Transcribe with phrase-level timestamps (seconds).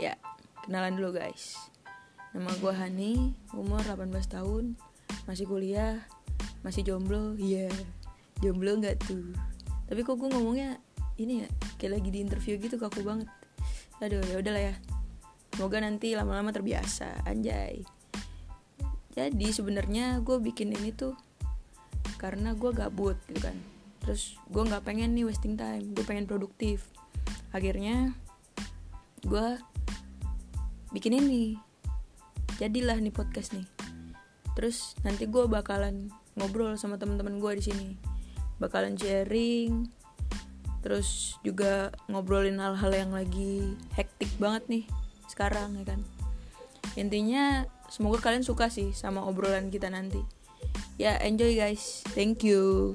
[0.00, 0.16] Ya,
[0.64, 1.58] kenalan dulu guys.
[2.32, 3.12] Nama gue Hani,
[3.52, 4.72] umur 18 tahun,
[5.28, 6.00] masih kuliah,
[6.64, 7.36] masih jomblo.
[7.36, 7.68] Iya,
[8.40, 9.36] jomblo nggak tuh?
[9.84, 10.80] Tapi kok gue ngomongnya
[11.20, 13.28] ini ya, kayak lagi di interview gitu kaku banget.
[14.00, 14.74] Aduh, ya udahlah ya.
[15.52, 17.84] Semoga nanti lama-lama terbiasa, anjay.
[19.12, 21.12] Jadi sebenarnya gue bikin ini tuh
[22.16, 23.56] karena gue gabut gitu kan.
[24.00, 26.88] Terus gue nggak pengen nih wasting time, gue pengen produktif.
[27.52, 28.16] Akhirnya
[29.22, 29.60] gue
[30.92, 31.56] bikin ini.
[32.60, 33.64] Jadilah nih podcast nih.
[34.52, 37.88] Terus nanti gue bakalan ngobrol sama teman-teman gue di sini.
[38.60, 39.88] Bakalan sharing
[40.82, 44.84] terus juga ngobrolin hal-hal yang lagi hektik banget nih
[45.30, 46.00] sekarang ya kan?
[46.98, 50.20] Intinya semoga kalian suka sih sama obrolan kita nanti.
[51.00, 52.04] Ya enjoy guys.
[52.12, 52.94] Thank you